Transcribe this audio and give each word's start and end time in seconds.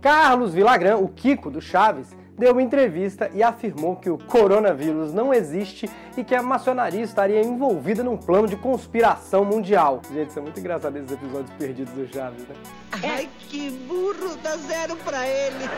Carlos 0.00 0.54
Villagrán, 0.54 0.96
o 0.98 1.08
Kiko 1.08 1.50
do 1.50 1.60
Chaves, 1.60 2.16
deu 2.38 2.52
uma 2.52 2.62
entrevista 2.62 3.28
e 3.34 3.42
afirmou 3.42 3.96
que 3.96 4.08
o 4.08 4.16
coronavírus 4.16 5.12
não 5.12 5.34
existe 5.34 5.90
e 6.16 6.22
que 6.22 6.34
a 6.34 6.42
maçonaria 6.42 7.02
estaria 7.02 7.40
envolvida 7.40 8.04
num 8.04 8.16
plano 8.16 8.46
de 8.46 8.56
conspiração 8.56 9.44
mundial. 9.44 10.00
Gente, 10.12 10.30
isso 10.30 10.38
é 10.38 10.42
muito 10.42 10.60
engraçado 10.60 10.96
esses 10.96 11.10
episódios 11.10 11.50
perdidos 11.58 11.92
do 11.94 12.06
Chaves, 12.12 12.46
né? 12.46 12.54
Ai, 13.02 13.28
que 13.40 13.70
burro, 13.88 14.36
dá 14.42 14.56
zero 14.56 14.96
pra 15.04 15.26
ele. 15.26 15.68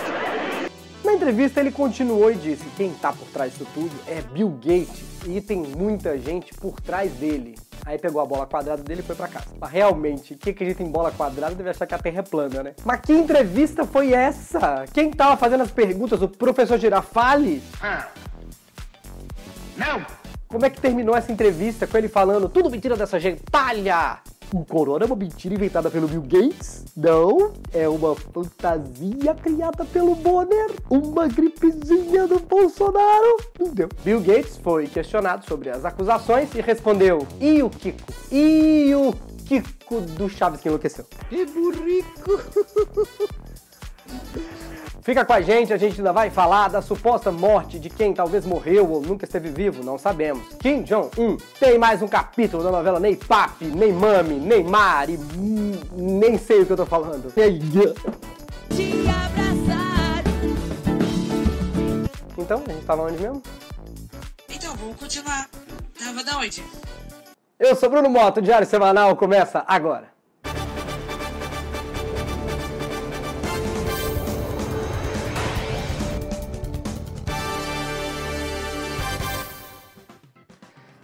Na 1.02 1.14
entrevista 1.14 1.60
ele 1.60 1.72
continuou 1.72 2.30
e 2.30 2.34
disse 2.34 2.62
que 2.62 2.76
quem 2.76 2.92
tá 2.92 3.10
por 3.12 3.26
trás 3.28 3.52
disso 3.52 3.66
tudo 3.72 3.90
é 4.06 4.20
Bill 4.20 4.50
Gates 4.50 5.02
e 5.26 5.40
tem 5.40 5.62
muita 5.62 6.18
gente 6.18 6.52
por 6.54 6.78
trás 6.78 7.10
dele. 7.14 7.54
Aí 7.84 7.98
pegou 7.98 8.20
a 8.20 8.26
bola 8.26 8.46
quadrada 8.46 8.82
dele 8.82 9.00
e 9.00 9.04
foi 9.04 9.16
pra 9.16 9.28
casa. 9.28 9.46
Mas 9.58 9.70
realmente, 9.70 10.34
quem 10.34 10.52
acredita 10.52 10.82
em 10.82 10.90
bola 10.90 11.10
quadrada 11.10 11.54
deve 11.54 11.70
achar 11.70 11.86
que 11.86 11.94
a 11.94 11.98
Terra 11.98 12.20
é 12.20 12.22
plana, 12.22 12.62
né? 12.62 12.74
Mas 12.84 13.00
que 13.00 13.12
entrevista 13.12 13.84
foi 13.84 14.12
essa? 14.12 14.84
Quem 14.92 15.10
tava 15.10 15.36
fazendo 15.36 15.62
as 15.62 15.70
perguntas? 15.70 16.20
O 16.22 16.28
professor 16.28 16.78
Girafales? 16.78 17.62
Ah. 17.82 18.08
Não! 19.76 20.04
Como 20.48 20.66
é 20.66 20.70
que 20.70 20.80
terminou 20.80 21.16
essa 21.16 21.30
entrevista 21.30 21.86
com 21.86 21.96
ele 21.96 22.08
falando 22.08 22.48
tudo 22.48 22.70
mentira 22.70 22.96
dessa 22.96 23.20
gentalha? 23.20 24.18
O 24.52 24.64
corona 24.64 25.04
é 25.04 25.06
uma 25.06 25.14
mentira 25.14 25.54
inventada 25.54 25.88
pelo 25.90 26.08
Bill 26.08 26.22
Gates? 26.22 26.84
Não, 26.96 27.52
é 27.72 27.88
uma 27.88 28.16
fantasia 28.16 29.32
criada 29.40 29.84
pelo 29.84 30.16
Bonner, 30.16 30.72
uma 30.90 31.28
gripezinha 31.28 32.26
do 32.26 32.40
Bolsonaro. 32.40 33.36
Não 33.58 33.68
deu. 33.68 33.88
Bill 34.04 34.20
Gates 34.20 34.56
foi 34.56 34.88
questionado 34.88 35.46
sobre 35.46 35.70
as 35.70 35.84
acusações 35.84 36.52
e 36.54 36.60
respondeu: 36.60 37.24
E 37.40 37.62
o 37.62 37.70
Kiko? 37.70 38.12
E 38.32 38.92
o 38.92 39.12
Kiko 39.46 40.00
do 40.00 40.28
Chaves 40.28 40.60
que 40.60 40.68
enlouqueceu? 40.68 41.06
Que 41.28 41.46
burrico. 41.46 42.40
Fica 45.10 45.24
com 45.24 45.32
a 45.32 45.40
gente, 45.40 45.72
a 45.72 45.76
gente 45.76 45.98
ainda 45.98 46.12
vai 46.12 46.30
falar 46.30 46.68
da 46.68 46.80
suposta 46.80 47.32
morte 47.32 47.80
de 47.80 47.90
quem 47.90 48.14
talvez 48.14 48.46
morreu 48.46 48.88
ou 48.88 49.02
nunca 49.02 49.24
esteve 49.24 49.48
vivo, 49.50 49.82
não 49.82 49.98
sabemos. 49.98 50.46
Kim 50.60 50.84
Jong-un 50.84 51.36
tem 51.58 51.76
mais 51.76 52.00
um 52.00 52.06
capítulo 52.06 52.62
da 52.62 52.70
novela 52.70 53.00
Ney 53.00 53.16
Papi, 53.16 53.64
Ney 53.64 53.92
Mami, 53.92 54.34
Neymar 54.34 55.10
e 55.10 55.16
hum, 55.16 55.72
nem 55.96 56.38
sei 56.38 56.60
o 56.60 56.66
que 56.66 56.74
eu 56.74 56.76
tô 56.76 56.86
falando. 56.86 57.28
te 58.68 58.92
abraçar. 59.08 60.22
Então, 62.38 62.62
a 62.64 62.70
gente 62.70 62.86
tava 62.86 63.02
onde 63.02 63.20
mesmo? 63.20 63.42
Então, 64.48 64.76
vamos 64.76 64.96
continuar. 64.96 65.48
Tava 65.98 66.22
da 66.22 66.38
onde? 66.38 66.62
Eu 67.58 67.74
sou 67.74 67.90
Bruno 67.90 68.08
Moto, 68.08 68.36
o 68.38 68.42
Diário 68.42 68.64
Semanal 68.64 69.16
começa 69.16 69.64
agora. 69.66 70.19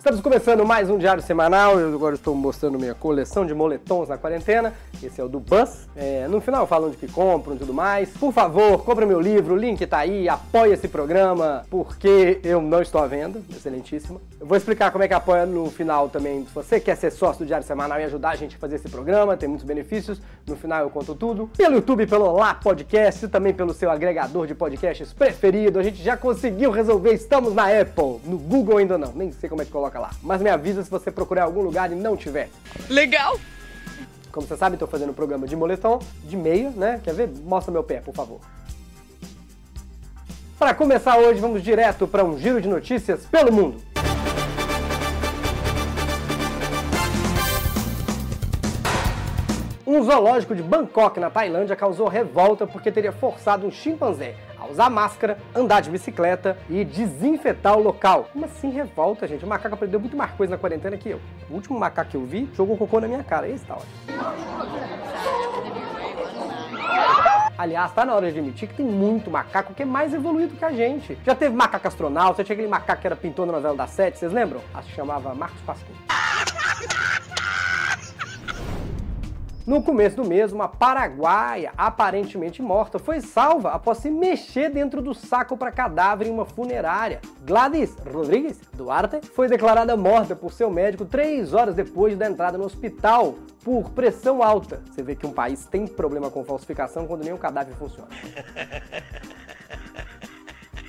Estamos 0.06 0.22
começando 0.22 0.64
mais 0.64 0.88
um 0.88 0.96
diário 0.98 1.20
semanal. 1.20 1.80
Eu 1.80 1.92
agora 1.92 2.14
estou 2.14 2.32
mostrando 2.32 2.78
minha 2.78 2.94
coleção 2.94 3.44
de 3.44 3.52
moletons 3.52 4.08
na 4.08 4.16
quarentena. 4.16 4.72
Esse 5.02 5.20
é 5.20 5.24
o 5.24 5.28
do 5.28 5.40
Buzz. 5.40 5.88
É, 5.94 6.26
no 6.28 6.40
final 6.40 6.66
falo 6.66 6.88
onde 6.88 6.96
que 6.96 7.08
compram 7.08 7.54
e 7.54 7.58
tudo 7.58 7.72
mais. 7.72 8.10
Por 8.10 8.32
favor, 8.32 8.84
compra 8.84 9.06
meu 9.06 9.20
livro, 9.20 9.54
o 9.54 9.56
link 9.56 9.84
tá 9.86 9.98
aí, 9.98 10.28
apoia 10.28 10.74
esse 10.74 10.88
programa, 10.88 11.64
porque 11.70 12.40
eu 12.42 12.60
não 12.60 12.82
estou 12.82 13.00
à 13.00 13.06
venda. 13.06 13.40
Excelentíssimo. 13.50 14.20
Eu 14.40 14.46
vou 14.46 14.56
explicar 14.56 14.90
como 14.90 15.04
é 15.04 15.08
que 15.08 15.14
apoia 15.14 15.46
no 15.46 15.70
final 15.70 16.08
também. 16.08 16.44
Se 16.46 16.54
você 16.54 16.80
quer 16.80 16.96
ser 16.96 17.10
sócio 17.10 17.44
do 17.44 17.46
Diário 17.46 17.66
Semanal 17.66 18.00
e 18.00 18.04
ajudar 18.04 18.30
a 18.30 18.36
gente 18.36 18.56
a 18.56 18.58
fazer 18.58 18.76
esse 18.76 18.88
programa, 18.88 19.36
tem 19.36 19.48
muitos 19.48 19.66
benefícios. 19.66 20.20
No 20.46 20.56
final 20.56 20.82
eu 20.82 20.90
conto 20.90 21.14
tudo. 21.14 21.50
Pelo 21.56 21.76
YouTube, 21.76 22.06
pelo 22.06 22.32
Lá 22.32 22.54
Podcast 22.54 23.28
também 23.28 23.52
pelo 23.52 23.74
seu 23.74 23.90
agregador 23.90 24.46
de 24.46 24.54
podcasts 24.54 25.12
preferido. 25.12 25.78
A 25.78 25.82
gente 25.82 26.02
já 26.02 26.16
conseguiu 26.16 26.70
resolver, 26.70 27.12
estamos 27.12 27.54
na 27.54 27.64
Apple. 27.64 28.20
No 28.24 28.38
Google 28.38 28.78
ainda 28.78 28.98
não, 28.98 29.12
nem 29.12 29.32
sei 29.32 29.48
como 29.48 29.62
é 29.62 29.64
que 29.64 29.70
coloca 29.70 29.98
lá. 29.98 30.10
Mas 30.22 30.40
me 30.40 30.50
avisa 30.50 30.82
se 30.82 30.90
você 30.90 31.10
procurar 31.10 31.44
algum 31.44 31.62
lugar 31.62 31.90
e 31.90 31.94
não 31.94 32.16
tiver. 32.16 32.48
Legal! 32.88 33.38
Como 34.36 34.46
você 34.46 34.54
sabe, 34.54 34.74
estou 34.74 34.86
fazendo 34.86 35.12
um 35.12 35.14
programa 35.14 35.46
de 35.46 35.56
moletom, 35.56 35.98
de 36.24 36.36
meia, 36.36 36.68
né? 36.68 37.00
Quer 37.02 37.14
ver? 37.14 37.30
Mostra 37.42 37.72
meu 37.72 37.82
pé, 37.82 38.02
por 38.02 38.14
favor. 38.14 38.38
Para 40.58 40.74
começar 40.74 41.16
hoje, 41.16 41.40
vamos 41.40 41.62
direto 41.62 42.06
para 42.06 42.22
um 42.22 42.38
giro 42.38 42.60
de 42.60 42.68
notícias 42.68 43.24
pelo 43.24 43.50
mundo. 43.50 43.80
Um 49.86 50.02
zoológico 50.02 50.54
de 50.54 50.62
Bangkok, 50.62 51.18
na 51.18 51.30
Tailândia, 51.30 51.74
causou 51.74 52.06
revolta 52.06 52.66
porque 52.66 52.92
teria 52.92 53.12
forçado 53.12 53.66
um 53.66 53.70
chimpanzé 53.70 54.36
usar 54.70 54.90
máscara, 54.90 55.38
andar 55.54 55.80
de 55.80 55.90
bicicleta 55.90 56.56
e 56.68 56.84
desinfetar 56.84 57.76
o 57.76 57.82
local. 57.82 58.28
Como 58.32 58.44
assim 58.44 58.70
revolta, 58.70 59.26
gente? 59.26 59.44
O 59.44 59.48
macaco 59.48 59.74
aprendeu 59.74 60.00
muito 60.00 60.16
mais 60.16 60.30
coisa 60.32 60.52
na 60.52 60.58
quarentena 60.58 60.96
que 60.96 61.10
eu. 61.10 61.20
O 61.50 61.54
último 61.54 61.78
macaco 61.78 62.10
que 62.10 62.16
eu 62.16 62.24
vi 62.24 62.48
jogou 62.54 62.76
cocô 62.76 63.00
na 63.00 63.08
minha 63.08 63.24
cara. 63.24 63.48
Esse 63.48 63.64
tá 63.64 63.74
ótimo. 63.74 63.92
Aliás, 67.58 67.90
tá 67.92 68.04
na 68.04 68.14
hora 68.14 68.30
de 68.30 68.38
admitir 68.38 68.68
que 68.68 68.74
tem 68.74 68.84
muito 68.84 69.30
macaco 69.30 69.72
que 69.72 69.82
é 69.82 69.86
mais 69.86 70.12
evoluído 70.12 70.54
que 70.56 70.64
a 70.64 70.72
gente. 70.72 71.18
Já 71.24 71.34
teve 71.34 71.54
macaco 71.56 71.88
astronauta, 71.88 72.44
tinha 72.44 72.54
aquele 72.54 72.68
macaco 72.68 73.00
que 73.00 73.06
era 73.06 73.16
pintor 73.16 73.46
na 73.46 73.52
novela 73.54 73.74
da 73.74 73.86
Sete, 73.86 74.18
vocês 74.18 74.32
lembram? 74.32 74.60
Acho 74.74 74.88
que 74.88 74.94
chamava 74.94 75.34
Marcos 75.34 75.60
Pasquim. 75.62 75.94
No 79.66 79.82
começo 79.82 80.14
do 80.14 80.24
mês, 80.24 80.52
uma 80.52 80.68
paraguaia 80.68 81.72
aparentemente 81.76 82.62
morta 82.62 83.00
foi 83.00 83.20
salva 83.20 83.70
após 83.72 83.98
se 83.98 84.08
mexer 84.08 84.70
dentro 84.70 85.02
do 85.02 85.12
saco 85.12 85.56
para 85.56 85.72
cadáver 85.72 86.28
em 86.28 86.30
uma 86.30 86.44
funerária. 86.44 87.20
Gladys 87.44 87.96
Rodrigues 88.12 88.60
Duarte 88.74 89.20
foi 89.26 89.48
declarada 89.48 89.96
morta 89.96 90.36
por 90.36 90.52
seu 90.52 90.70
médico 90.70 91.04
três 91.04 91.52
horas 91.52 91.74
depois 91.74 92.16
da 92.16 92.30
entrada 92.30 92.56
no 92.56 92.62
hospital 92.64 93.34
por 93.64 93.90
pressão 93.90 94.40
alta. 94.40 94.80
Você 94.88 95.02
vê 95.02 95.16
que 95.16 95.26
um 95.26 95.32
país 95.32 95.66
tem 95.66 95.84
problema 95.84 96.30
com 96.30 96.44
falsificação 96.44 97.04
quando 97.04 97.24
nem 97.24 97.32
o 97.32 97.38
cadáver 97.38 97.74
funciona. 97.74 98.06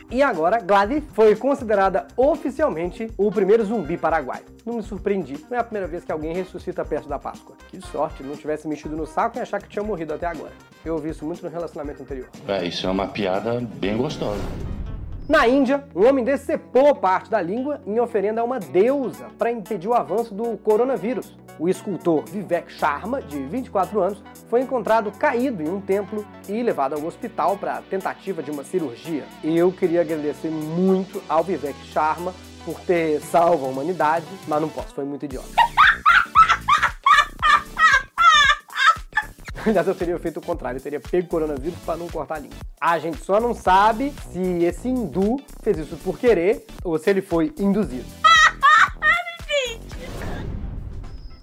E 0.10 0.24
agora, 0.24 0.60
Gladys 0.60 1.04
foi 1.12 1.36
considerada 1.36 2.08
oficialmente 2.16 3.12
o 3.18 3.30
primeiro 3.30 3.66
zumbi 3.66 3.98
paraguaio. 3.98 4.46
Não 4.66 4.76
me 4.76 4.84
surpreendi, 4.84 5.46
não 5.50 5.58
é 5.58 5.60
a 5.60 5.64
primeira 5.64 5.88
vez 5.88 6.06
que 6.06 6.12
alguém 6.12 6.34
ressuscita 6.34 6.86
perto 6.86 7.10
da 7.10 7.20
Páscoa. 7.20 7.58
Que 7.68 7.82
sorte, 7.82 8.24
não 8.24 8.36
tivesse 8.36 8.68
mexido 8.68 8.96
no 8.96 9.06
saco 9.06 9.38
e 9.38 9.42
achar 9.42 9.62
que 9.62 9.68
tinha 9.68 9.84
morrido 9.84 10.14
até 10.14 10.26
agora. 10.26 10.54
Eu 10.86 10.94
ouvi 10.94 11.10
isso 11.10 11.26
muito 11.26 11.44
no 11.44 11.50
relacionamento 11.50 12.02
anterior. 12.02 12.30
É, 12.48 12.66
isso 12.66 12.88
é 12.88 12.90
uma 12.90 13.08
piada 13.08 13.60
bem 13.60 13.98
gostosa. 13.98 14.42
Na 15.28 15.46
Índia, 15.46 15.84
um 15.94 16.08
homem 16.08 16.24
decepou 16.24 16.96
parte 16.96 17.30
da 17.30 17.42
língua 17.42 17.82
em 17.86 18.00
oferenda 18.00 18.40
a 18.40 18.46
uma 18.46 18.62
deusa 18.62 19.26
para 19.38 19.52
impedir 19.52 19.90
o 19.90 19.94
avanço 19.94 20.34
do 20.34 20.56
coronavírus. 20.58 21.36
O 21.60 21.68
escultor 21.68 22.24
Vivek 22.26 22.72
Sharma, 22.72 23.22
de 23.22 23.38
24 23.44 24.00
anos, 24.00 24.24
foi 24.50 24.62
encontrado 24.62 25.12
caído 25.12 25.62
em 25.62 25.68
um 25.68 25.82
templo 25.82 26.26
e 26.48 26.64
levado 26.64 26.94
ao 26.94 27.04
hospital 27.04 27.58
para 27.58 27.82
tentativa 27.90 28.42
de 28.42 28.52
uma 28.52 28.64
cirurgia. 28.64 29.26
Eu 29.44 29.70
queria 29.70 30.00
agradecer 30.00 30.50
muito 30.50 31.22
ao 31.28 31.44
Vivek 31.44 31.78
Sharma 31.88 32.34
por 32.64 32.80
ter 32.80 33.20
salvo 33.20 33.66
a 33.66 33.70
humanidade, 33.70 34.26
mas 34.48 34.62
não 34.62 34.70
posso, 34.70 34.94
foi 34.94 35.04
muito 35.04 35.26
idiota. 35.26 35.48
Aliás, 39.68 39.86
eu 39.86 39.94
teria 39.94 40.18
feito 40.18 40.38
o 40.38 40.42
contrário, 40.42 40.78
eu 40.78 40.82
teria 40.82 41.00
pego 41.00 41.26
o 41.26 41.30
coronavírus 41.30 41.78
para 41.86 41.98
não 41.98 42.08
cortar 42.08 42.36
a 42.36 42.40
língua. 42.40 42.56
A 42.80 42.98
gente 43.00 43.18
só 43.18 43.38
não 43.40 43.54
sabe 43.54 44.14
se 44.32 44.64
esse 44.64 44.88
hindu 44.88 45.42
fez 45.62 45.78
isso 45.78 45.98
por 45.98 46.18
querer 46.18 46.66
ou 46.86 46.98
se 46.98 47.10
ele 47.10 47.22
foi 47.22 47.54
induzido. 47.60 48.06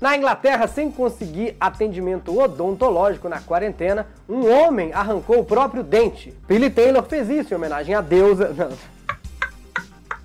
Na 0.00 0.16
Inglaterra, 0.16 0.66
sem 0.66 0.90
conseguir 0.90 1.56
atendimento 1.58 2.38
odontológico 2.38 3.28
na 3.28 3.40
quarentena, 3.40 4.06
um 4.28 4.50
homem 4.50 4.92
arrancou 4.92 5.41
o 5.41 5.44
próprio 5.44 5.82
dente. 5.82 6.34
Billy 6.46 6.68
Taylor 6.68 7.03
fez 7.04 7.30
isso 7.30 7.54
em 7.54 7.56
homenagem 7.56 7.94
à 7.94 8.00
deusa. 8.00 8.48
Não. 8.56 8.93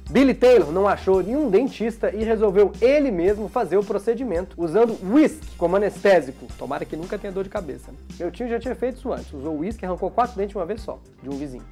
Billy 0.09 0.33
Taylor 0.33 0.71
não 0.71 0.87
achou 0.87 1.21
nenhum 1.21 1.51
dentista 1.51 2.09
e 2.09 2.23
resolveu 2.23 2.71
ele 2.81 3.11
mesmo 3.11 3.47
fazer 3.47 3.77
o 3.77 3.83
procedimento, 3.83 4.55
usando 4.57 4.97
whisky 5.03 5.55
como 5.55 5.75
anestésico. 5.75 6.47
Tomara 6.57 6.83
que 6.83 6.95
nunca 6.97 7.15
tenha 7.19 7.31
dor 7.31 7.43
de 7.43 7.49
cabeça. 7.51 7.91
né? 7.91 7.97
Meu 8.19 8.31
tio 8.31 8.49
já 8.49 8.59
tinha 8.59 8.73
feito 8.73 8.97
isso 8.97 9.13
antes, 9.13 9.31
usou 9.31 9.59
whisky 9.59 9.83
e 9.83 9.85
arrancou 9.85 10.09
quatro 10.09 10.35
dentes 10.35 10.49
de 10.51 10.57
uma 10.57 10.65
vez 10.65 10.81
só, 10.81 10.97
de 11.21 11.29
um 11.29 11.37
vizinho. 11.37 11.63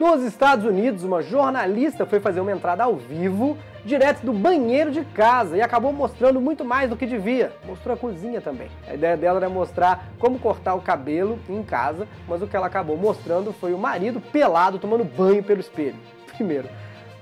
Nos 0.00 0.22
Estados 0.22 0.64
Unidos, 0.64 1.04
uma 1.04 1.20
jornalista 1.20 2.06
foi 2.06 2.18
fazer 2.18 2.40
uma 2.40 2.52
entrada 2.52 2.84
ao 2.84 2.96
vivo, 2.96 3.58
direto 3.88 4.24
do 4.24 4.32
banheiro 4.32 4.92
de 4.92 5.02
casa, 5.02 5.56
e 5.56 5.62
acabou 5.62 5.92
mostrando 5.92 6.40
muito 6.40 6.64
mais 6.64 6.90
do 6.90 6.96
que 6.96 7.06
devia. 7.06 7.52
Mostrou 7.64 7.94
a 7.94 7.98
cozinha 7.98 8.40
também. 8.40 8.68
A 8.86 8.94
ideia 8.94 9.16
dela 9.16 9.38
era 9.38 9.48
mostrar 9.48 10.10
como 10.18 10.38
cortar 10.38 10.74
o 10.74 10.80
cabelo 10.80 11.38
em 11.48 11.62
casa, 11.62 12.06
mas 12.28 12.42
o 12.42 12.46
que 12.46 12.54
ela 12.54 12.66
acabou 12.66 12.96
mostrando 12.96 13.52
foi 13.52 13.72
o 13.72 13.78
marido 13.78 14.20
pelado 14.20 14.78
tomando 14.78 15.04
banho 15.04 15.42
pelo 15.42 15.60
espelho. 15.60 15.96
Primeiro, 16.36 16.68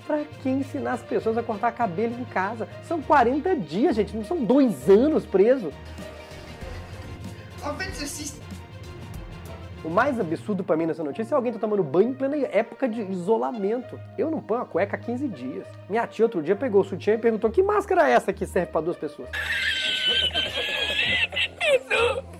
Pra 0.07 0.23
que 0.41 0.49
ensinar 0.49 0.93
as 0.93 1.03
pessoas 1.03 1.37
a 1.37 1.43
cortar 1.43 1.73
cabelo 1.73 2.15
em 2.17 2.25
casa? 2.27 2.69
São 2.87 3.03
40 3.03 3.57
dias, 3.57 3.97
gente, 3.97 4.17
não 4.17 4.25
são 4.25 4.37
dois 4.45 4.89
anos 4.89 5.27
preso. 5.27 5.73
En 7.65 8.46
O 9.87 9.89
mais 9.89 10.19
absurdo 10.19 10.65
pra 10.65 10.77
mim 10.77 10.85
nessa 10.85 11.05
notícia 11.05 11.33
é 11.33 11.37
alguém 11.37 11.53
tá 11.53 11.61
tomando 11.61 11.85
banho 11.85 12.09
em 12.09 12.13
plena 12.13 12.37
época 12.37 12.89
de 12.89 13.03
isolamento. 13.03 14.01
Eu 14.19 14.33
não 14.33 14.41
ponho 14.41 14.63
a 14.63 14.67
cueca 14.67 14.97
há 14.97 14.99
15 14.99 15.29
dias. 15.29 15.65
Minha 15.89 16.05
tia 16.09 16.25
outro 16.25 16.43
dia 16.43 16.57
pegou 16.57 16.81
o 16.81 16.85
sutiã 16.85 17.15
e 17.15 17.19
perguntou 17.19 17.49
que 17.53 17.63
máscara 17.63 18.11
é 18.11 18.13
essa 18.13 18.33
que 18.33 18.45
serve 18.45 18.73
pra 18.73 18.81
duas 18.81 18.97
pessoas. 18.97 19.29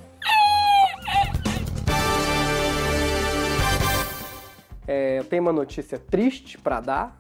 É, 4.89 5.19
eu 5.19 5.25
tenho 5.25 5.43
uma 5.43 5.53
notícia 5.53 5.99
triste 5.99 6.57
pra 6.57 6.79
dar. 6.79 7.19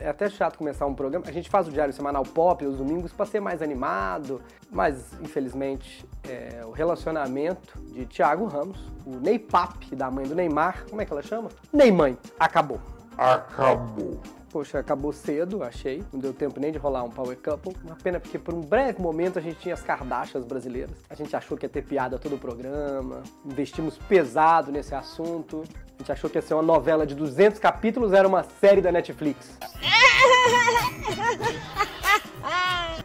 É, 0.00 0.08
até 0.08 0.30
chato 0.30 0.56
começar 0.56 0.86
um 0.86 0.94
programa. 0.94 1.26
A 1.28 1.32
gente 1.32 1.50
faz 1.50 1.68
o 1.68 1.70
diário 1.70 1.92
semanal 1.92 2.22
pop 2.22 2.64
aos 2.64 2.78
domingos 2.78 3.12
pra 3.12 3.26
ser 3.26 3.38
mais 3.38 3.60
animado, 3.60 4.40
mas 4.70 5.12
infelizmente 5.20 6.06
é, 6.26 6.64
o 6.64 6.70
relacionamento 6.70 7.78
de 7.92 8.06
Thiago 8.06 8.46
Ramos, 8.46 8.78
o 9.04 9.16
Ney 9.16 9.38
Pap, 9.38 9.94
da 9.94 10.10
mãe 10.10 10.26
do 10.26 10.34
Neymar, 10.34 10.86
como 10.88 11.02
é 11.02 11.04
que 11.04 11.12
ela 11.12 11.22
chama? 11.22 11.50
Neymãe, 11.70 12.16
acabou. 12.38 12.80
Acabou. 13.16 14.18
Poxa, 14.50 14.80
acabou 14.80 15.12
cedo, 15.12 15.62
achei. 15.62 16.02
Não 16.12 16.18
deu 16.18 16.32
tempo 16.32 16.58
nem 16.58 16.72
de 16.72 16.78
rolar 16.78 17.04
um 17.04 17.10
Power 17.10 17.36
Couple. 17.36 17.76
Uma 17.84 17.94
pena 17.94 18.18
porque 18.18 18.38
por 18.38 18.52
um 18.52 18.60
breve 18.60 19.00
momento 19.00 19.38
a 19.38 19.42
gente 19.42 19.60
tinha 19.60 19.74
as 19.74 19.82
Kardashians 19.82 20.44
brasileiras. 20.44 20.96
A 21.08 21.14
gente 21.14 21.36
achou 21.36 21.56
que 21.56 21.66
ia 21.66 21.70
ter 21.70 21.82
piada 21.82 22.18
todo 22.18 22.34
o 22.34 22.38
programa. 22.38 23.22
Investimos 23.44 23.96
pesado 23.96 24.72
nesse 24.72 24.92
assunto. 24.92 25.62
A 25.94 25.98
gente 25.98 26.10
achou 26.10 26.28
que 26.28 26.36
ia 26.36 26.42
ser 26.42 26.54
uma 26.54 26.62
novela 26.62 27.06
de 27.06 27.14
200 27.14 27.60
capítulos, 27.60 28.12
era 28.12 28.26
uma 28.26 28.42
série 28.42 28.80
da 28.80 28.90
Netflix. 28.90 29.56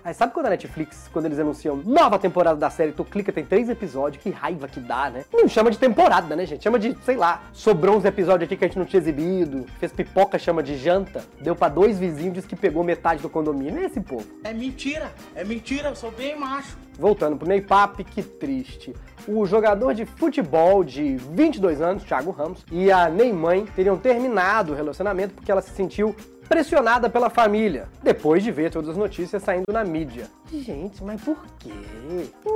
Aí 0.06 0.14
sabe 0.14 0.34
quando 0.34 0.46
a 0.46 0.50
Netflix, 0.52 1.10
quando 1.12 1.26
eles 1.26 1.40
anunciam 1.40 1.78
nova 1.84 2.20
temporada 2.20 2.56
da 2.56 2.70
série, 2.70 2.92
tu 2.92 3.04
clica, 3.04 3.32
tem 3.32 3.44
três 3.44 3.68
episódios, 3.70 4.22
que 4.22 4.30
raiva 4.30 4.68
que 4.68 4.80
dá, 4.80 5.10
né? 5.10 5.26
Não 5.34 5.48
chama 5.48 5.72
de 5.72 5.80
temporada, 5.80 6.36
né, 6.36 6.46
gente? 6.46 6.64
Chama 6.64 6.78
de, 6.78 6.96
sei 7.04 7.16
lá, 7.16 7.42
sobrou 7.52 7.98
uns 7.98 8.06
episódios 8.06 8.46
aqui 8.46 8.56
que 8.56 8.64
a 8.66 8.68
gente 8.68 8.78
não 8.78 8.86
tinha 8.86 9.02
exibido, 9.02 9.66
fez 9.80 9.92
pipoca, 9.92 10.38
chama 10.38 10.62
de 10.62 10.78
janta, 10.78 11.26
deu 11.42 11.56
pra 11.56 11.70
dois 11.70 11.98
vizinhos, 11.98 12.36
disse 12.36 12.48
que 12.48 12.56
pegou 12.56 12.84
metade 12.84 13.20
do 13.20 13.30
condomínio. 13.30 13.80
É 13.82 13.86
esse 13.86 14.00
povo. 14.00 14.28
é 14.44 14.54
mentira. 14.54 15.12
É 15.34 15.44
mentira, 15.44 15.90
eu 15.90 15.96
sou 15.96 16.12
bem 16.12 16.38
macho. 16.38 16.78
Voltando 17.00 17.36
pro 17.36 17.48
Ney 17.48 17.62
Pape, 17.62 18.04
que 18.04 18.22
triste. 18.22 18.94
O 19.28 19.44
jogador 19.48 19.96
de 19.96 20.06
futebol 20.06 20.84
de 20.84 21.18
22 21.18 21.82
anos, 21.82 22.04
Thiago 22.04 22.30
Ramos, 22.30 22.64
e 22.72 22.92
a 22.92 23.10
Neymar 23.10 23.64
teriam 23.76 23.98
terminado 23.98 24.72
o 24.72 24.76
relacionamento 24.76 25.34
porque 25.34 25.52
ela 25.52 25.64
se 25.64 25.72
sentiu 25.72 26.16
pressionada 26.48 27.10
pela 27.10 27.30
família, 27.30 27.88
depois 28.02 28.44
de 28.44 28.52
ver 28.52 28.72
todas 28.72 28.90
as 28.90 28.98
notícias 28.98 29.44
saindo 29.44 29.72
na 29.72 29.84
mídia. 29.84 30.28
Gente, 30.54 31.04
mas 31.04 31.22
por 31.22 31.38
quê? 31.60 31.72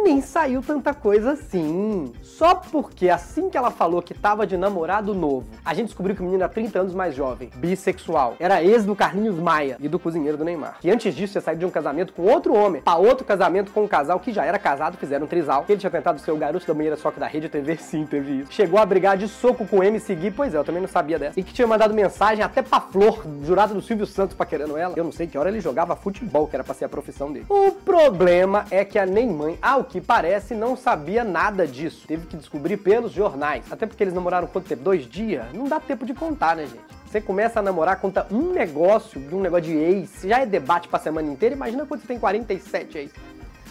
Nem 0.03 0.21
saiu 0.21 0.61
tanta 0.61 0.93
coisa 0.93 1.31
assim. 1.31 2.13
Só 2.21 2.55
porque 2.55 3.09
assim 3.09 3.49
que 3.49 3.57
ela 3.57 3.71
falou 3.71 4.01
que 4.01 4.13
tava 4.13 4.45
de 4.45 4.55
namorado 4.55 5.13
novo, 5.13 5.47
a 5.65 5.73
gente 5.73 5.87
descobriu 5.87 6.15
que 6.15 6.21
o 6.21 6.23
menino 6.23 6.43
era 6.43 6.51
30 6.51 6.79
anos 6.79 6.93
mais 6.93 7.15
jovem, 7.15 7.49
bissexual, 7.55 8.35
era 8.39 8.63
ex 8.63 8.85
do 8.85 8.95
Carlinhos 8.95 9.35
Maia 9.35 9.77
e 9.79 9.87
do 9.87 9.97
cozinheiro 9.97 10.37
do 10.37 10.45
Neymar. 10.45 10.77
Que 10.79 10.91
antes 10.91 11.15
disso 11.15 11.33
tinha 11.33 11.41
saído 11.41 11.59
de 11.59 11.65
um 11.65 11.71
casamento 11.71 12.13
com 12.13 12.21
outro 12.23 12.53
homem, 12.53 12.81
pra 12.81 12.95
outro 12.95 13.25
casamento 13.25 13.71
com 13.71 13.83
um 13.83 13.87
casal 13.87 14.19
que 14.19 14.31
já 14.31 14.45
era 14.45 14.59
casado, 14.59 14.97
fizeram 14.97 15.25
um 15.25 15.27
trisal. 15.27 15.65
Ele 15.67 15.79
tinha 15.79 15.89
tentado 15.89 16.19
ser 16.19 16.31
o 16.31 16.37
garoto 16.37 16.67
da 16.67 16.73
banheira 16.73 16.95
só 16.95 17.09
que 17.11 17.19
da 17.19 17.27
rede 17.27 17.49
TV, 17.49 17.75
sim, 17.81 18.05
teve 18.05 18.41
isso. 18.41 18.51
Chegou 18.51 18.79
a 18.79 18.85
brigar 18.85 19.17
de 19.17 19.27
soco 19.27 19.65
com 19.65 19.79
o 19.79 19.83
MC 19.83 20.13
Gui, 20.15 20.31
pois 20.31 20.53
é, 20.53 20.57
eu 20.57 20.63
também 20.63 20.81
não 20.81 20.89
sabia 20.89 21.17
dessa. 21.17 21.39
E 21.39 21.43
que 21.43 21.53
tinha 21.53 21.67
mandado 21.67 21.93
mensagem 21.93 22.43
até 22.43 22.61
pra 22.61 22.79
Flor, 22.79 23.25
jurada 23.43 23.78
do 23.79 23.85
Silvio 23.85 24.05
Santos, 24.05 24.35
paquerando 24.35 24.77
ela. 24.77 24.93
Eu 24.95 25.03
não 25.03 25.11
sei 25.11 25.25
que 25.25 25.37
hora 25.37 25.49
ele 25.49 25.61
jogava 25.61 25.95
futebol, 25.95 26.47
que 26.47 26.55
era 26.55 26.63
pra 26.63 26.73
ser 26.73 26.85
a 26.85 26.89
profissão 26.89 27.31
dele. 27.31 27.45
O 27.49 27.71
problema 27.71 28.65
é 28.69 28.83
que 28.83 28.99
a 28.99 29.05
Neymar, 29.05 29.53
ao 29.61 29.83
que 29.83 30.01
parece, 30.01 30.53
não 30.53 30.75
sabia 30.75 31.23
nada 31.23 31.65
disso. 31.65 32.05
Teve 32.07 32.27
que 32.27 32.37
descobrir 32.37 32.77
pelos 32.77 33.11
jornais. 33.11 33.63
Até 33.71 33.85
porque 33.85 34.03
eles 34.03 34.13
namoraram 34.13 34.47
quanto 34.47 34.67
tempo? 34.67 34.83
Dois 34.83 35.05
dias? 35.07 35.45
Não 35.53 35.65
dá 35.65 35.79
tempo 35.79 36.05
de 36.05 36.13
contar, 36.13 36.55
né, 36.55 36.65
gente? 36.65 36.99
Você 37.05 37.19
começa 37.19 37.59
a 37.59 37.63
namorar, 37.63 37.99
conta 37.99 38.27
um 38.29 38.51
negócio 38.51 39.19
de 39.19 39.33
um 39.33 39.41
negócio 39.41 39.65
de 39.65 39.75
ex, 39.75 40.21
já 40.23 40.41
é 40.41 40.45
debate 40.45 40.87
pra 40.87 40.99
semana 40.99 41.27
inteira, 41.27 41.55
imagina 41.55 41.83
quando 41.83 42.01
você 42.01 42.07
tem 42.07 42.19
47 42.19 42.97
ex. 42.99 43.11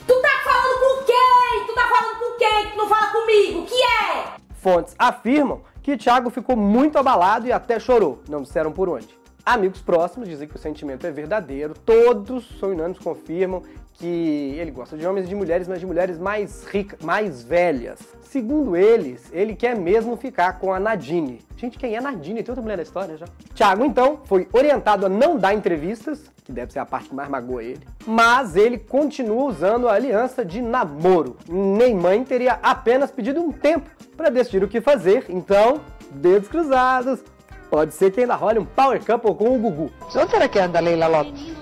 Tu 0.06 0.20
tá 0.20 0.28
falando 0.43 0.81
com 0.81 1.04
quem? 1.04 1.66
Tu 1.66 1.75
tá 1.75 1.87
falando 1.87 2.19
com 2.19 2.37
quem? 2.37 2.70
Tu 2.70 2.76
não 2.76 2.88
fala 2.88 3.06
comigo? 3.12 3.66
Que 3.66 3.75
é? 3.76 4.25
Fontes 4.54 4.96
afirmam 4.99 5.61
que 5.82 5.96
Thiago 5.96 6.31
ficou 6.31 6.56
muito 6.56 6.99
abalado 6.99 7.46
e 7.46 7.52
até 7.52 7.78
chorou. 7.78 8.22
Não 8.28 8.43
disseram 8.43 8.72
por 8.72 8.88
onde. 8.88 9.16
Amigos 9.49 9.81
próximos 9.81 10.29
dizem 10.29 10.47
que 10.47 10.56
o 10.56 10.59
sentimento 10.59 11.06
é 11.06 11.11
verdadeiro. 11.11 11.73
Todos 11.73 12.50
os 12.50 12.62
unânimes 12.62 12.99
confirmam 12.99 13.62
que 13.95 14.55
ele 14.59 14.71
gosta 14.71 14.95
de 14.95 15.06
homens 15.06 15.25
e 15.25 15.29
de 15.31 15.35
mulheres, 15.35 15.67
mas 15.67 15.81
de 15.81 15.87
mulheres 15.87 16.19
mais 16.19 16.67
ricas, 16.67 17.00
mais 17.00 17.43
velhas. 17.45 17.99
Segundo 18.21 18.77
eles, 18.77 19.31
ele 19.33 19.56
quer 19.56 19.75
mesmo 19.75 20.19
ficar 20.19 20.59
com 20.59 20.71
a 20.71 20.79
Nadine. 20.79 21.41
Gente, 21.56 21.79
quem 21.79 21.97
é 21.97 22.00
Nadine? 22.00 22.43
Tem 22.43 22.53
outra 22.53 22.61
mulher 22.61 22.77
da 22.77 22.83
história 22.83 23.17
já. 23.17 23.25
Thiago, 23.55 23.87
então, 23.87 24.21
foi 24.25 24.47
orientado 24.53 25.06
a 25.06 25.09
não 25.09 25.39
dar 25.39 25.55
entrevistas, 25.55 26.31
que 26.45 26.53
deve 26.53 26.71
ser 26.71 26.81
a 26.81 26.85
parte 26.85 27.09
que 27.09 27.15
mais 27.15 27.31
magoa 27.31 27.65
ele, 27.65 27.81
mas 28.06 28.55
ele 28.55 28.77
continua 28.77 29.45
usando 29.45 29.89
a 29.89 29.95
aliança 29.95 30.45
de 30.45 30.61
namoro. 30.61 31.39
Neymar 31.49 32.23
teria 32.25 32.59
apenas 32.62 33.11
pedido 33.11 33.41
um 33.41 33.50
tempo 33.50 33.89
para 34.15 34.29
decidir 34.29 34.62
o 34.62 34.69
que 34.69 34.83
fazer, 34.83 35.25
então, 35.31 35.81
dedos 36.11 36.50
cruzados. 36.50 37.25
Pode 37.70 37.93
ser 37.93 38.11
que 38.11 38.23
ainda 38.23 38.35
role 38.35 38.59
um 38.59 38.65
power 38.65 38.99
couple 39.05 39.35
com 39.35 39.55
o 39.55 39.59
Gugu. 39.59 39.91
Onde 40.17 40.31
será 40.31 40.49
que 40.49 40.59
anda 40.59 40.79
a 40.79 40.82
Leila 40.82 41.06
Lopes? 41.06 41.53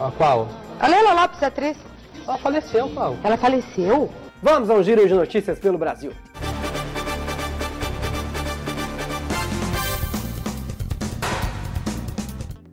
A 0.00 0.10
qual? 0.10 0.48
A 0.80 0.88
Leila 0.88 1.12
Lopes, 1.14 1.42
atriz. 1.42 1.76
Ela 2.26 2.38
faleceu, 2.38 2.88
qual? 2.90 3.16
Ela 3.22 3.36
faleceu? 3.36 4.10
Vamos 4.42 4.70
ao 4.70 4.82
giro 4.82 5.06
de 5.06 5.14
notícias 5.14 5.58
pelo 5.58 5.78
Brasil. 5.78 6.12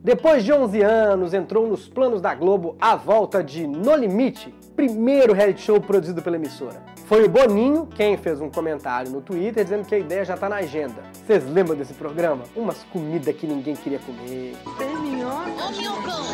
Depois 0.04 0.44
de 0.44 0.54
11 0.54 0.82
anos, 0.82 1.34
entrou 1.34 1.68
nos 1.68 1.88
planos 1.88 2.22
da 2.22 2.34
Globo 2.34 2.78
a 2.80 2.96
volta 2.96 3.44
de 3.44 3.68
No 3.68 3.96
Limite, 3.96 4.56
primeiro 4.76 5.34
reality 5.34 5.62
show 5.62 5.82
produzido 5.82 6.22
pela 6.22 6.38
emissora. 6.38 6.97
Foi 7.08 7.24
o 7.24 7.30
Boninho 7.30 7.88
quem 7.96 8.18
fez 8.18 8.42
um 8.42 8.50
comentário 8.50 9.10
no 9.10 9.22
Twitter 9.22 9.64
dizendo 9.64 9.86
que 9.86 9.96
a 9.96 9.98
ideia 9.98 10.26
já 10.26 10.36
tá 10.36 10.50
na 10.50 10.58
agenda. 10.58 11.02
Vocês 11.14 11.50
lembram 11.50 11.78
desse 11.78 11.94
programa? 11.94 12.44
Umas 12.54 12.84
comidas 12.84 13.34
que 13.34 13.48
ninguém 13.48 13.78
queria 13.78 14.00
comer. 14.00 14.58
Ô, 14.66 15.00
minhocão! 15.00 16.26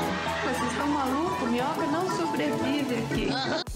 Vocês 0.41 0.71
estão 0.71 0.87
malucos? 0.87 1.47
Minhoca 1.47 1.85
não 1.85 2.09
sobrevive 2.09 2.95
aqui. 2.95 3.29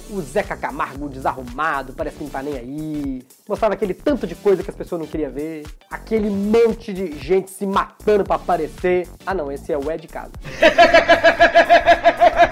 O 0.10 0.20
Zeca 0.22 0.58
Camargo 0.58 1.08
desarrumado, 1.08 1.94
parece 1.94 2.18
que 2.18 2.24
não 2.24 2.32
tá 2.32 2.42
nem 2.42 2.58
aí. 2.58 3.22
Mostrava 3.48 3.76
aquele 3.76 3.94
tanto 3.94 4.26
de 4.26 4.34
coisa 4.34 4.64
que 4.64 4.72
as 4.72 4.76
pessoas 4.76 5.00
não 5.00 5.08
queriam 5.08 5.32
ver. 5.32 5.68
Aquele 5.92 6.32
monte 6.32 6.92
de 6.92 7.12
gente 7.20 7.52
se 7.52 7.68
matando 7.68 8.24
pra 8.24 8.38
aparecer. 8.38 9.08
Ah 9.24 9.36
não, 9.36 9.52
esse 9.52 9.72
é 9.72 9.78
o 9.78 9.92
Ed 9.92 10.02
de 10.02 10.08
casa. 10.08 10.32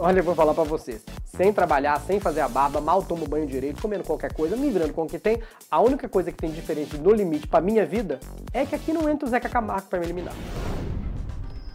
Olha, 0.00 0.20
eu 0.20 0.24
vou 0.24 0.34
falar 0.34 0.54
pra 0.54 0.62
vocês. 0.62 1.02
Sem 1.24 1.52
trabalhar, 1.52 1.98
sem 2.00 2.20
fazer 2.20 2.40
a 2.40 2.48
barba, 2.48 2.80
mal 2.80 3.02
tomo 3.02 3.26
banho 3.26 3.46
direito, 3.46 3.82
comendo 3.82 4.04
qualquer 4.04 4.32
coisa, 4.32 4.56
me 4.56 4.70
virando 4.70 4.92
com 4.92 5.02
o 5.02 5.06
que 5.08 5.18
tem, 5.18 5.42
a 5.68 5.80
única 5.80 6.08
coisa 6.08 6.30
que 6.30 6.38
tem 6.38 6.50
diferente 6.50 6.96
no 6.96 7.12
limite 7.12 7.48
pra 7.48 7.60
minha 7.60 7.84
vida 7.84 8.20
é 8.52 8.64
que 8.64 8.76
aqui 8.76 8.92
não 8.92 9.08
entra 9.08 9.26
o 9.26 9.30
Zeca 9.30 9.48
Camargo 9.48 9.88
pra 9.88 9.98
me 9.98 10.06
eliminar. 10.06 10.34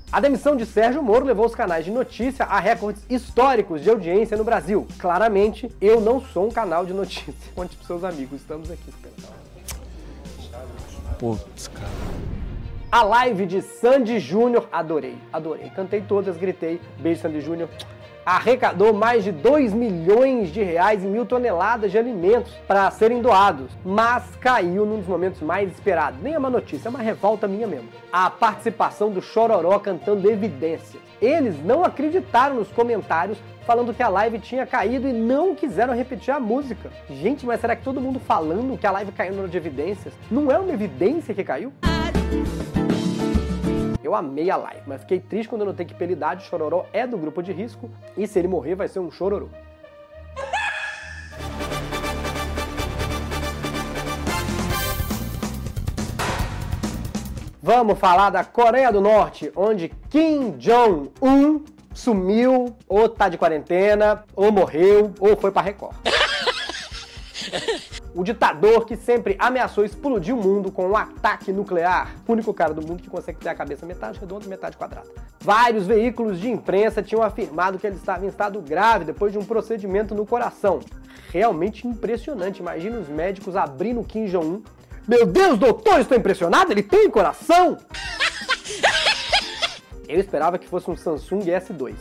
A 0.10 0.20
demissão 0.22 0.56
de 0.56 0.65
Sérgio 0.65 1.03
Moro 1.03 1.25
levou 1.25 1.46
os 1.46 1.56
canais 1.56 1.84
de 1.84 1.92
notícia 1.92 2.46
a 2.46 2.60
recordes 2.60 3.03
históricos 3.10 3.82
de 3.82 3.89
audiência 3.89 4.38
no 4.38 4.44
Brasil. 4.44 4.88
Claramente, 5.00 5.70
eu 5.82 6.00
não 6.00 6.22
sou 6.22 6.48
um 6.48 6.51
canal 6.51 6.86
de 6.86 6.94
notícia. 6.94 7.34
Conte 7.53 7.75
pros 7.75 7.88
seus 7.88 8.03
amigos, 8.03 8.39
estamos 8.39 8.72
aqui 8.72 8.89
esperando. 8.89 9.34
Putz, 11.20 11.68
cara. 11.68 11.89
A 12.92 13.01
live 13.01 13.48
de 13.48 13.62
Sandy 13.63 14.20
Júnior, 14.20 14.70
adorei, 14.72 15.18
adorei. 15.34 15.72
Cantei 15.72 16.01
todas, 16.01 16.38
gritei. 16.38 16.80
Beijo, 17.00 17.22
Sandy 17.22 17.42
Júnior. 17.42 17.68
Arrecadou 18.25 18.94
mais 18.94 19.24
de 19.24 19.32
2 19.34 19.74
milhões 19.74 20.50
de 20.50 20.63
reais 20.63 21.03
e 21.03 21.08
mil 21.08 21.25
toneladas 21.25 21.92
de 21.92 21.98
alimentos 21.98 22.53
para 22.65 22.89
serem 22.89 23.22
doados, 23.22 23.70
mas 23.84 24.24
caiu 24.39 24.86
num 24.86 25.00
dos 25.00 25.08
momentos 25.08 25.42
mais 25.42 25.70
esperados. 25.72 26.22
Nem 26.22 26.34
é 26.34 26.38
uma 26.38 26.50
notícia, 26.50 26.88
é 26.88 26.89
uma 26.89 27.00
revolta 27.00 27.48
minha 27.48 27.68
mesmo. 27.68 27.89
A 28.12 28.30
participação 28.30 29.12
do 29.12 29.22
Chororó 29.22 29.77
cantando 29.77 30.30
Evidência. 30.30 31.01
Eles 31.22 31.62
não 31.63 31.84
acreditaram 31.84 32.56
nos 32.56 32.70
comentários 32.70 33.38
falando 33.65 33.94
que 33.94 34.03
a 34.03 34.10
live 34.10 34.39
tinha 34.39 34.65
caído 34.65 35.08
e 35.08 35.13
não 35.13 35.53
quiseram 35.53 35.94
repetir 35.94 36.34
a 36.34 36.39
música. 36.39 36.92
Gente, 37.10 37.46
mas 37.46 37.60
será 37.60 37.75
que 37.75 37.84
todo 37.84 38.00
mundo 38.00 38.20
falando 38.20 38.77
que 38.77 38.88
a 38.88 38.92
live 38.92 39.12
caiu 39.12 39.34
no 39.34 39.48
de 39.48 39.58
evidências? 39.58 40.13
Não 40.32 40.50
é 40.51 40.58
uma 40.58 40.72
evidência 40.72 41.34
que 41.34 41.44
caiu? 41.44 41.74
Eu 44.03 44.13
amei 44.13 44.51
a 44.51 44.57
live, 44.57 44.81
mas 44.86 45.00
fiquei 45.00 45.22
triste 45.22 45.48
quando 45.48 45.62
eu 45.62 45.67
notei 45.67 45.86
que 45.86 45.93
pela 45.93 46.12
idade 46.12 46.43
o 46.43 46.48
Chororó 46.50 46.86
é 46.91 47.07
do 47.07 47.17
grupo 47.17 47.41
de 47.41 47.53
risco 47.53 47.89
e 48.17 48.27
se 48.27 48.38
ele 48.38 48.50
morrer 48.50 48.75
vai 48.75 48.89
ser 48.89 49.00
um 49.00 49.10
chororô. 49.10 49.48
Vamos 57.63 57.98
falar 57.98 58.29
da 58.29 58.43
Coreia 58.43 58.91
do 58.91 59.00
Norte, 59.00 59.50
onde 59.55 59.88
Kim 60.10 60.57
Jong-un 60.57 61.63
sumiu, 61.93 62.75
ou 62.89 63.07
tá 63.07 63.29
de 63.29 63.38
quarentena, 63.38 64.25
ou 64.36 64.51
morreu, 64.51 65.13
ou 65.17 65.38
foi 65.38 65.50
pra 65.50 65.62
Record. 65.62 65.95
O 68.15 68.24
ditador 68.24 68.86
que 68.86 68.96
sempre 68.96 69.36
ameaçou 69.39 69.84
explodir 69.84 70.36
o 70.36 70.38
mundo 70.38 70.72
com 70.72 70.88
um 70.88 70.96
ataque 70.96 71.51
nuclear. 71.51 72.13
O 72.27 72.32
único 72.32 72.53
cara 72.53 72.72
do 72.72 72.86
mundo 72.86 73.01
que 73.01 73.10
consegue 73.10 73.39
ter 73.39 73.50
a 73.50 73.55
cabeça 73.55 73.88
metade 73.88 74.20
redonda 74.20 74.46
e 74.46 74.50
metade 74.50 74.77
quadrada. 74.77 75.08
Vários 75.39 75.88
veículos 75.88 76.39
de 76.39 76.48
imprensa 76.48 77.01
tinham 77.01 77.24
afirmado 77.24 77.79
que 77.79 77.88
ele 77.88 77.96
estava 77.96 78.24
em 78.24 78.27
estado 78.27 78.62
grave 78.62 79.03
depois 79.03 79.32
de 79.32 79.39
um 79.39 79.46
procedimento 79.46 80.13
no 80.13 80.27
coração. 80.27 80.79
Realmente 81.32 81.88
impressionante. 81.88 82.60
Imagina 82.60 83.00
os 83.00 83.10
médicos 83.10 83.55
abrindo 83.55 84.01
o 84.01 84.03
Kim 84.03 84.25
Jong-un. 84.25 84.62
Meu 85.08 85.25
Deus, 85.25 85.58
doutor, 85.58 86.00
estou 86.00 86.17
impressionado, 86.17 86.72
ele 86.72 86.84
tem 86.84 87.10
coração! 87.10 87.77
Eu 90.08 90.20
esperava 90.20 90.60
que 90.60 90.67
fosse 90.67 90.89
um 90.89 90.96
Samsung 90.96 91.39
S2. 91.39 91.96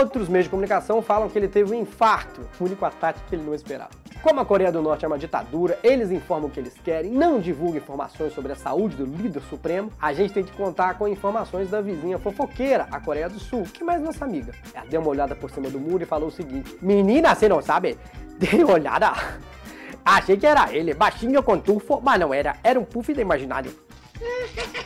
Outros 0.00 0.28
meios 0.28 0.46
de 0.46 0.50
comunicação 0.50 1.00
falam 1.00 1.28
que 1.28 1.38
ele 1.38 1.46
teve 1.46 1.72
um 1.72 1.80
infarto, 1.80 2.40
o 2.58 2.64
único 2.64 2.84
ataque 2.84 3.20
que 3.28 3.34
ele 3.36 3.44
não 3.44 3.54
esperava. 3.54 3.90
Como 4.22 4.40
a 4.40 4.44
Coreia 4.44 4.72
do 4.72 4.82
Norte 4.82 5.04
é 5.04 5.08
uma 5.08 5.16
ditadura, 5.16 5.78
eles 5.82 6.10
informam 6.10 6.48
o 6.48 6.50
que 6.50 6.58
eles 6.58 6.74
querem, 6.82 7.12
não 7.12 7.38
divulgam 7.38 7.76
informações 7.76 8.34
sobre 8.34 8.50
a 8.50 8.56
saúde 8.56 8.96
do 8.96 9.04
líder 9.04 9.40
supremo, 9.42 9.92
a 10.00 10.12
gente 10.12 10.32
tem 10.32 10.42
que 10.42 10.52
contar 10.52 10.98
com 10.98 11.06
informações 11.06 11.70
da 11.70 11.80
vizinha 11.80 12.18
fofoqueira, 12.18 12.88
a 12.90 13.00
Coreia 13.00 13.28
do 13.28 13.38
Sul, 13.38 13.62
que 13.62 13.84
mais 13.84 14.02
nossa 14.02 14.24
amiga. 14.24 14.52
Ela 14.74 14.86
deu 14.86 15.00
uma 15.00 15.10
olhada 15.10 15.36
por 15.36 15.50
cima 15.50 15.70
do 15.70 15.78
muro 15.78 16.02
e 16.02 16.06
falou 16.06 16.28
o 16.28 16.32
seguinte: 16.32 16.76
Menina, 16.82 17.32
você 17.34 17.48
não 17.48 17.62
sabe? 17.62 17.96
Dei 18.38 18.64
uma 18.64 18.74
olhada. 18.74 19.12
Achei 20.04 20.36
que 20.36 20.46
era 20.46 20.72
ele, 20.74 20.94
baixinho 20.94 21.42
com 21.42 21.58
tufo, 21.58 22.00
mas 22.02 22.18
não 22.18 22.34
era, 22.34 22.56
era 22.64 22.78
um 22.78 22.84
puff 22.84 23.14
da 23.14 23.22
imaginário. 23.22 23.72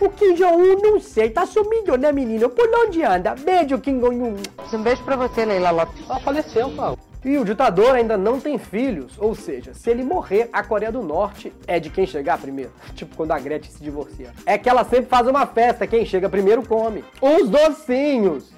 O 0.00 0.08
Kim 0.08 0.34
Jong-un, 0.34 0.78
não 0.82 0.98
sei, 0.98 1.28
tá 1.28 1.44
sumindo, 1.44 1.96
né, 1.98 2.10
menino? 2.10 2.48
Por 2.48 2.66
onde 2.74 3.02
anda? 3.02 3.34
Beijo, 3.34 3.78
Kim 3.78 3.98
Jong-un. 4.00 4.36
Um 4.72 4.82
beijo 4.82 5.04
pra 5.04 5.14
você, 5.14 5.44
Leila 5.44 5.70
Lopes. 5.70 6.08
Ela 6.08 6.20
faleceu, 6.20 6.70
Paulo. 6.70 6.98
E 7.22 7.36
o 7.36 7.44
ditador 7.44 7.94
ainda 7.94 8.16
não 8.16 8.40
tem 8.40 8.56
filhos, 8.56 9.12
ou 9.18 9.34
seja, 9.34 9.74
se 9.74 9.90
ele 9.90 10.02
morrer, 10.02 10.48
a 10.54 10.62
Coreia 10.62 10.90
do 10.90 11.02
Norte 11.02 11.52
é 11.66 11.78
de 11.78 11.90
quem 11.90 12.06
chegar 12.06 12.38
primeiro. 12.38 12.72
Tipo 12.96 13.14
quando 13.14 13.32
a 13.32 13.38
Gretchen 13.38 13.70
se 13.70 13.84
divorcia. 13.84 14.32
É 14.46 14.56
que 14.56 14.70
ela 14.70 14.84
sempre 14.84 15.04
faz 15.04 15.28
uma 15.28 15.46
festa, 15.46 15.86
quem 15.86 16.06
chega 16.06 16.30
primeiro 16.30 16.66
come. 16.66 17.04
Os 17.20 17.50
docinhos. 17.50 18.50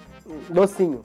Docinho. 0.49 1.03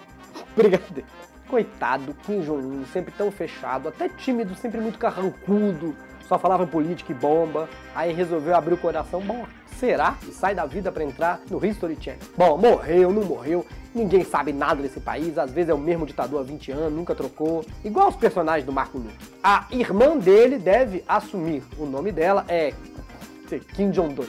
Brigadeiro. 0.56 1.06
Coitado, 1.48 2.14
Kim 2.24 2.40
Jong-un, 2.40 2.84
sempre 2.86 3.12
tão 3.16 3.30
fechado, 3.30 3.88
até 3.88 4.08
tímido, 4.08 4.54
sempre 4.54 4.80
muito 4.80 4.98
carrancudo, 4.98 5.94
só 6.26 6.38
falava 6.38 6.66
política 6.66 7.12
e 7.12 7.14
bomba, 7.14 7.68
aí 7.94 8.12
resolveu 8.12 8.56
abrir 8.56 8.74
o 8.74 8.78
coração, 8.78 9.20
bom, 9.20 9.44
será? 9.78 10.16
E 10.26 10.32
sai 10.32 10.54
da 10.54 10.64
vida 10.64 10.90
para 10.90 11.04
entrar 11.04 11.40
no 11.50 11.64
History 11.64 11.96
Channel. 12.00 12.20
Bom, 12.36 12.56
morreu, 12.56 13.12
não 13.12 13.22
morreu, 13.24 13.64
ninguém 13.94 14.24
sabe 14.24 14.52
nada 14.52 14.82
desse 14.82 15.00
país, 15.00 15.36
às 15.36 15.50
vezes 15.50 15.68
é 15.68 15.74
o 15.74 15.78
mesmo 15.78 16.06
ditador 16.06 16.40
há 16.40 16.42
20 16.42 16.72
anos, 16.72 16.92
nunca 16.92 17.14
trocou, 17.14 17.64
igual 17.84 18.08
os 18.08 18.16
personagens 18.16 18.64
do 18.64 18.72
Marco 18.72 18.98
Luke. 18.98 19.14
A 19.42 19.66
irmã 19.70 20.16
dele 20.16 20.58
deve 20.58 21.04
assumir, 21.06 21.62
o 21.78 21.84
nome 21.84 22.10
dela 22.10 22.44
é 22.48 22.72
Kim 23.74 23.90
Jong-2. 23.90 24.26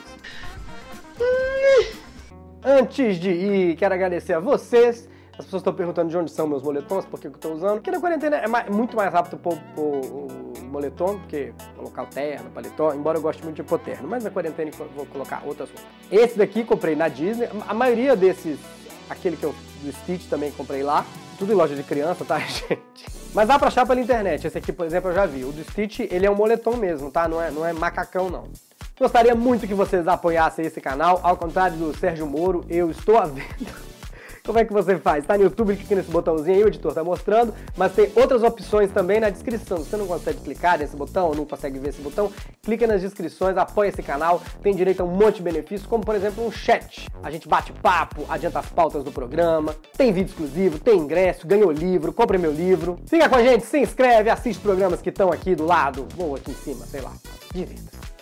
Antes 2.63 3.17
de 3.17 3.29
ir, 3.29 3.75
quero 3.77 3.93
agradecer 3.93 4.34
a 4.34 4.39
vocês. 4.39 5.07
As 5.37 5.43
pessoas 5.45 5.59
estão 5.61 5.73
perguntando 5.73 6.09
de 6.09 6.17
onde 6.17 6.31
são 6.31 6.47
meus 6.47 6.63
moletons, 6.63 7.05
por 7.05 7.19
que 7.19 7.27
eu 7.27 7.31
estou 7.31 7.53
usando. 7.53 7.73
Porque 7.75 7.91
na 7.91 7.99
quarentena 7.99 8.37
é 8.37 8.47
mais- 8.47 8.69
muito 8.69 8.95
mais 8.95 9.11
rápido 9.11 9.37
pôr, 9.37 9.57
o 9.77 10.27
moletom 10.71 11.17
do 11.17 11.27
que 11.27 11.53
colocar 11.75 12.03
o 12.03 12.07
terno, 12.07 12.49
paletó, 12.51 12.93
embora 12.93 13.17
eu 13.17 13.21
goste 13.21 13.43
muito 13.43 13.57
de 13.57 13.63
pôr 13.63 13.79
terno. 13.79 14.07
Mas 14.07 14.23
na 14.23 14.29
quarentena 14.29 14.71
vou 14.95 15.05
colocar 15.07 15.43
outras 15.45 15.69
roupas. 15.69 15.85
Esse 16.11 16.37
daqui 16.37 16.63
comprei 16.63 16.95
na 16.95 17.07
Disney. 17.09 17.49
A 17.67 17.73
maioria 17.73 18.15
desses, 18.15 18.57
aquele 19.09 19.35
que 19.35 19.43
eu, 19.43 19.53
do 19.83 19.91
Stitch 19.91 20.29
também 20.29 20.51
comprei 20.51 20.83
lá. 20.83 21.05
Tudo 21.37 21.51
em 21.51 21.55
loja 21.55 21.75
de 21.75 21.83
criança, 21.83 22.23
tá, 22.23 22.39
gente? 22.47 22.79
Mas 23.33 23.47
dá 23.49 23.59
pra 23.59 23.67
achar 23.67 23.85
pela 23.85 23.99
internet. 23.99 24.47
Esse 24.47 24.57
aqui, 24.57 24.71
por 24.71 24.85
exemplo, 24.85 25.09
eu 25.09 25.13
já 25.15 25.25
vi. 25.25 25.43
O 25.43 25.51
do 25.51 25.63
Stitch, 25.65 25.99
ele 25.99 26.25
é 26.25 26.31
um 26.31 26.35
moletom 26.35 26.77
mesmo, 26.77 27.11
tá? 27.11 27.27
Não 27.27 27.41
é, 27.41 27.51
não 27.51 27.65
é 27.65 27.73
macacão, 27.73 28.29
não. 28.29 28.45
Gostaria 28.97 29.35
muito 29.35 29.67
que 29.67 29.73
vocês 29.73 30.07
apoiassem 30.07 30.65
esse 30.65 30.79
canal. 30.79 31.19
Ao 31.21 31.35
contrário 31.35 31.75
do 31.75 31.93
Sérgio 31.97 32.25
Moro, 32.25 32.63
eu 32.69 32.89
estou 32.89 33.17
à 33.17 33.25
venda. 33.25 33.85
Como 34.45 34.59
é 34.59 34.63
que 34.63 34.71
você 34.71 34.97
faz? 34.97 35.25
Tá 35.25 35.37
no 35.37 35.43
YouTube, 35.45 35.75
clica 35.75 35.95
nesse 35.95 36.11
botãozinho 36.11 36.57
aí, 36.57 36.63
o 36.63 36.67
editor 36.67 36.93
tá 36.93 37.03
mostrando, 37.03 37.53
mas 37.75 37.93
tem 37.93 38.11
outras 38.15 38.43
opções 38.43 38.91
também 38.91 39.19
na 39.19 39.29
descrição. 39.31 39.79
Se 39.79 39.89
você 39.89 39.97
não 39.97 40.05
consegue 40.05 40.39
clicar 40.39 40.77
nesse 40.77 40.95
botão, 40.95 41.29
ou 41.29 41.35
não 41.35 41.45
consegue 41.45 41.79
ver 41.79 41.89
esse 41.89 42.01
botão, 42.01 42.31
clica 42.61 42.85
nas 42.85 43.01
descrições, 43.01 43.57
apoia 43.57 43.89
esse 43.89 44.03
canal, 44.03 44.41
tem 44.61 44.75
direito 44.75 45.01
a 45.01 45.03
um 45.03 45.15
monte 45.15 45.37
de 45.37 45.41
benefícios, 45.41 45.87
como 45.87 46.05
por 46.05 46.13
exemplo 46.13 46.45
um 46.45 46.51
chat. 46.51 47.07
A 47.23 47.31
gente 47.31 47.47
bate 47.47 47.73
papo, 47.73 48.23
adianta 48.29 48.59
as 48.59 48.67
pautas 48.67 49.03
do 49.03 49.11
programa, 49.11 49.75
tem 49.97 50.13
vídeo 50.13 50.29
exclusivo, 50.29 50.77
tem 50.77 50.99
ingresso, 50.99 51.47
ganhou 51.47 51.71
livro, 51.71 52.13
compra 52.13 52.37
meu 52.37 52.51
livro. 52.51 52.99
Fica 53.07 53.27
com 53.27 53.35
a 53.35 53.43
gente, 53.43 53.65
se 53.65 53.79
inscreve, 53.79 54.29
assiste 54.29 54.61
programas 54.61 55.01
que 55.01 55.09
estão 55.09 55.31
aqui 55.31 55.55
do 55.55 55.65
lado, 55.65 56.07
ou 56.17 56.35
aqui 56.35 56.51
em 56.51 56.55
cima, 56.55 56.85
sei 56.85 57.01
lá. 57.01 57.11
Divirta. 57.51 58.14